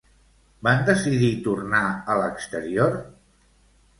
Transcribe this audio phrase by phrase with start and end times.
[0.67, 2.97] Van decidir tornar a l'exterior?